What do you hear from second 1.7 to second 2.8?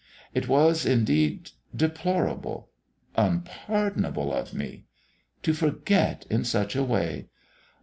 deplorable...